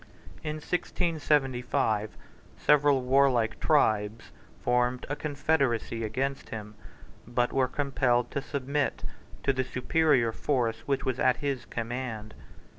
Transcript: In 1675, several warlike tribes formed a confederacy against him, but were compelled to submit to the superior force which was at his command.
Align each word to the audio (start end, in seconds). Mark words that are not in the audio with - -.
In 0.43 0.55
1675, 0.55 2.17
several 2.57 3.03
warlike 3.03 3.59
tribes 3.59 4.31
formed 4.59 5.05
a 5.09 5.15
confederacy 5.15 6.03
against 6.03 6.49
him, 6.49 6.73
but 7.27 7.53
were 7.53 7.67
compelled 7.67 8.31
to 8.31 8.41
submit 8.41 9.03
to 9.43 9.53
the 9.53 9.63
superior 9.63 10.31
force 10.31 10.79
which 10.87 11.05
was 11.05 11.19
at 11.19 11.37
his 11.37 11.65
command. 11.65 12.33